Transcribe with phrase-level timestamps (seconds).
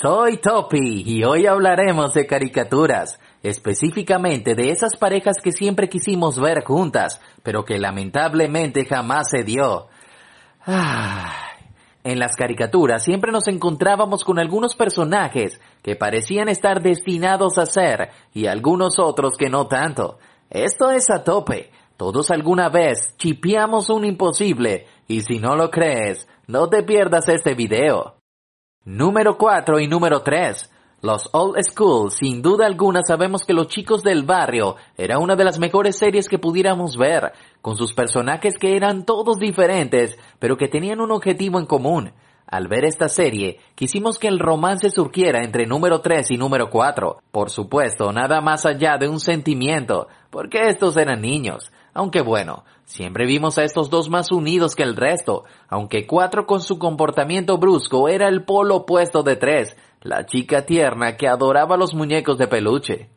[0.00, 6.62] Soy Topi y hoy hablaremos de caricaturas, específicamente de esas parejas que siempre quisimos ver
[6.62, 9.88] juntas, pero que lamentablemente jamás se dio.
[12.04, 18.10] En las caricaturas siempre nos encontrábamos con algunos personajes que parecían estar destinados a ser
[18.32, 20.20] y algunos otros que no tanto.
[20.48, 21.72] Esto es a tope.
[21.96, 27.54] Todos alguna vez chipeamos un imposible y si no lo crees, no te pierdas este
[27.54, 28.17] video.
[28.88, 30.72] Número 4 y número 3.
[31.02, 35.44] Los Old School, sin duda alguna sabemos que Los Chicos del Barrio era una de
[35.44, 40.68] las mejores series que pudiéramos ver, con sus personajes que eran todos diferentes, pero que
[40.68, 42.12] tenían un objetivo en común.
[42.46, 47.18] Al ver esta serie, quisimos que el romance surgiera entre número 3 y número 4.
[47.30, 51.70] Por supuesto, nada más allá de un sentimiento, porque estos eran niños.
[51.98, 56.60] Aunque bueno, siempre vimos a estos dos más unidos que el resto, aunque 4 con
[56.60, 61.94] su comportamiento brusco era el polo opuesto de 3, la chica tierna que adoraba los
[61.94, 63.08] muñecos de peluche.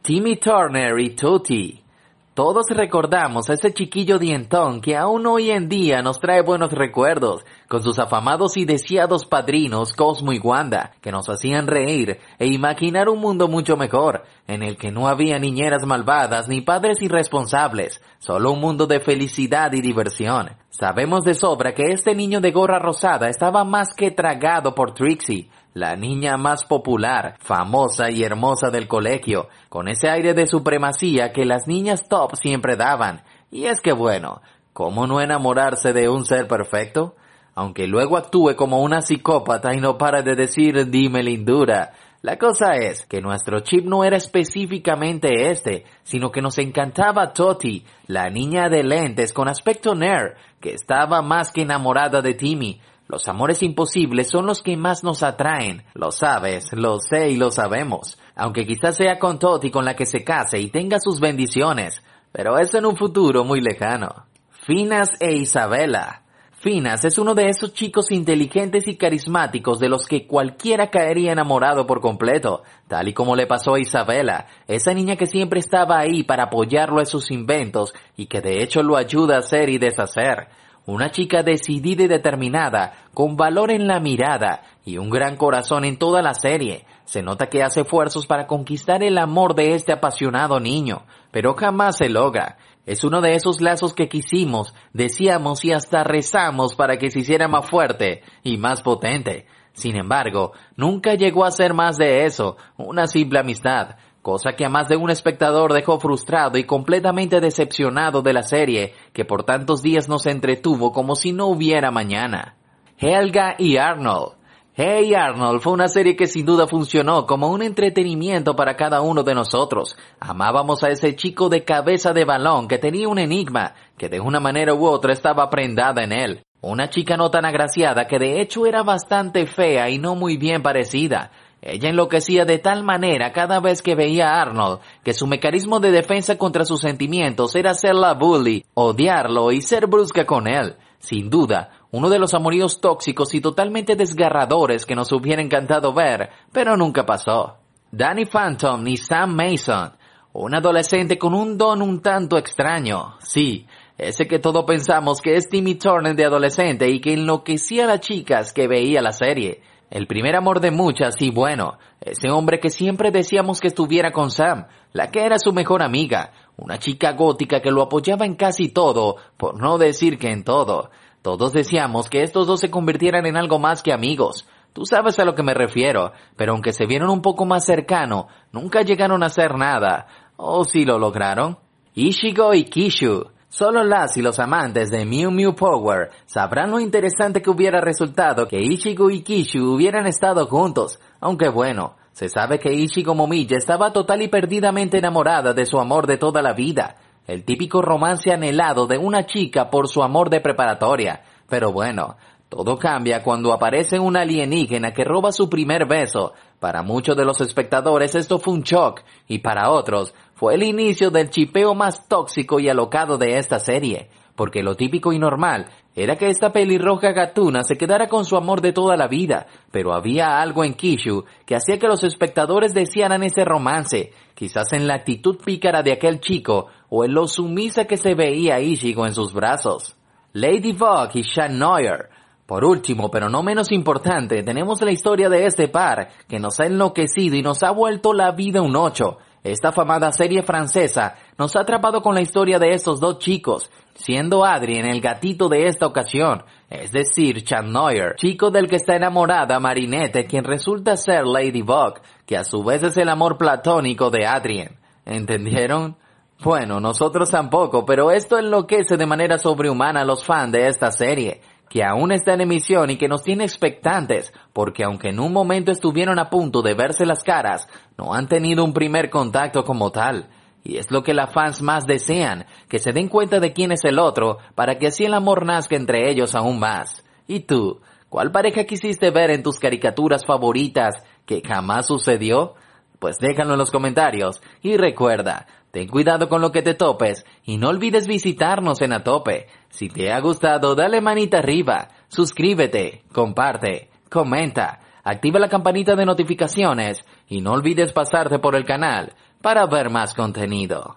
[0.00, 1.84] Timmy Turner y Tutti.
[2.32, 7.44] Todos recordamos a ese chiquillo dientón que aún hoy en día nos trae buenos recuerdos,
[7.66, 13.08] con sus afamados y deseados padrinos Cosmo y Wanda, que nos hacían reír e imaginar
[13.08, 18.52] un mundo mucho mejor, en el que no había niñeras malvadas ni padres irresponsables, solo
[18.52, 20.50] un mundo de felicidad y diversión.
[20.68, 25.50] Sabemos de sobra que este niño de gorra rosada estaba más que tragado por Trixie,
[25.74, 31.44] la niña más popular, famosa y hermosa del colegio, con ese aire de supremacía que
[31.44, 33.22] las niñas top siempre daban.
[33.50, 34.40] Y es que bueno,
[34.72, 37.14] ¿cómo no enamorarse de un ser perfecto?
[37.54, 41.92] Aunque luego actúe como una psicópata y no para de decir dime lindura.
[42.22, 47.86] La cosa es que nuestro chip no era específicamente este, sino que nos encantaba Toti,
[48.08, 52.78] la niña de lentes con aspecto nerd, que estaba más que enamorada de Timmy,
[53.10, 55.82] los amores imposibles son los que más nos atraen.
[55.94, 58.18] Lo sabes, lo sé y lo sabemos.
[58.36, 62.02] Aunque quizás sea con Toti con la que se case y tenga sus bendiciones.
[62.30, 64.26] Pero es en un futuro muy lejano.
[64.64, 66.22] Finas e Isabela.
[66.60, 71.86] Finas es uno de esos chicos inteligentes y carismáticos de los que cualquiera caería enamorado
[71.86, 76.22] por completo, tal y como le pasó a Isabela, esa niña que siempre estaba ahí
[76.22, 80.48] para apoyarlo en sus inventos y que de hecho lo ayuda a hacer y deshacer.
[80.86, 85.98] Una chica decidida y determinada, con valor en la mirada y un gran corazón en
[85.98, 86.86] toda la serie.
[87.04, 91.98] Se nota que hace esfuerzos para conquistar el amor de este apasionado niño, pero jamás
[91.98, 92.56] se logra.
[92.86, 97.46] Es uno de esos lazos que quisimos, decíamos y hasta rezamos para que se hiciera
[97.46, 99.46] más fuerte y más potente.
[99.72, 104.68] Sin embargo, nunca llegó a ser más de eso, una simple amistad, cosa que a
[104.68, 109.82] más de un espectador dejó frustrado y completamente decepcionado de la serie que por tantos
[109.82, 112.56] días nos entretuvo como si no hubiera mañana.
[112.98, 114.34] Helga y Arnold.
[114.74, 119.22] Hey Arnold fue una serie que sin duda funcionó como un entretenimiento para cada uno
[119.22, 119.96] de nosotros.
[120.20, 124.38] Amábamos a ese chico de cabeza de balón que tenía un enigma, que de una
[124.38, 126.44] manera u otra estaba prendada en él.
[126.62, 130.62] Una chica no tan agraciada que de hecho era bastante fea y no muy bien
[130.62, 131.30] parecida,
[131.62, 135.90] ella enloquecía de tal manera cada vez que veía a Arnold que su mecanismo de
[135.90, 140.76] defensa contra sus sentimientos era la bully, odiarlo y ser brusca con él.
[140.98, 146.30] Sin duda, uno de los amoríos tóxicos y totalmente desgarradores que nos hubiera encantado ver,
[146.52, 147.56] pero nunca pasó.
[147.90, 149.92] Danny Phantom y Sam Mason,
[150.32, 153.66] un adolescente con un don un tanto extraño, sí,
[153.98, 158.00] ese que todos pensamos que es Timmy Turner de adolescente y que enloquecía a las
[158.00, 159.60] chicas que veía la serie.
[159.90, 164.30] El primer amor de muchas y bueno, ese hombre que siempre decíamos que estuviera con
[164.30, 168.68] Sam, la que era su mejor amiga, una chica gótica que lo apoyaba en casi
[168.68, 170.90] todo, por no decir que en todo.
[171.22, 174.46] Todos decíamos que estos dos se convirtieran en algo más que amigos.
[174.72, 178.28] Tú sabes a lo que me refiero, pero aunque se vieron un poco más cercano,
[178.52, 180.06] nunca llegaron a hacer nada.
[180.36, 181.58] ¿O si lo lograron?
[181.94, 183.26] Ishigo y Kishu.
[183.52, 188.46] Solo las y los amantes de Mew Mew Power sabrán lo interesante que hubiera resultado
[188.46, 193.92] que Ichigo y Kishu hubieran estado juntos, aunque bueno, se sabe que Ichigo Momiya estaba
[193.92, 196.94] total y perdidamente enamorada de su amor de toda la vida,
[197.26, 202.78] el típico romance anhelado de una chica por su amor de preparatoria, pero bueno, todo
[202.78, 206.34] cambia cuando aparece un alienígena que roba su primer beso.
[206.60, 211.10] Para muchos de los espectadores esto fue un shock y para otros fue el inicio
[211.10, 216.16] del chipeo más tóxico y alocado de esta serie, porque lo típico y normal era
[216.16, 220.38] que esta pelirroja gatuna se quedara con su amor de toda la vida, pero había
[220.38, 225.38] algo en Kishu que hacía que los espectadores desearan ese romance, quizás en la actitud
[225.42, 229.96] pícara de aquel chico o en lo sumisa que se veía Ishigo en sus brazos.
[230.34, 232.10] Ladybug y Shan Neuer
[232.50, 236.66] Por último, pero no menos importante, tenemos la historia de este par que nos ha
[236.66, 239.18] enloquecido y nos ha vuelto la vida un ocho.
[239.44, 244.44] Esta afamada serie francesa nos ha atrapado con la historia de estos dos chicos, siendo
[244.44, 250.26] Adrien el gatito de esta ocasión, es decir, Neuer, chico del que está enamorada Marinette,
[250.26, 254.76] quien resulta ser Ladybug, que a su vez es el amor platónico de Adrien.
[255.06, 255.96] ¿Entendieron?
[256.42, 261.42] Bueno, nosotros tampoco, pero esto enloquece de manera sobrehumana a los fans de esta serie,
[261.70, 265.70] que aún está en emisión y que nos tiene expectantes, porque aunque en un momento
[265.70, 270.28] estuvieron a punto de verse las caras, no han tenido un primer contacto como tal.
[270.64, 273.84] Y es lo que las fans más desean, que se den cuenta de quién es
[273.84, 277.04] el otro, para que así el amor nazca entre ellos aún más.
[277.28, 277.80] ¿Y tú?
[278.08, 282.56] ¿Cuál pareja quisiste ver en tus caricaturas favoritas que jamás sucedió?
[282.98, 287.56] Pues déjalo en los comentarios y recuerda, ten cuidado con lo que te topes y
[287.56, 289.48] no olvides visitarnos en Atope.
[289.68, 297.04] Si te ha gustado, dale manita arriba, suscríbete, comparte, comenta, activa la campanita de notificaciones
[297.28, 300.96] y no olvides pasarte por el canal para ver más contenido.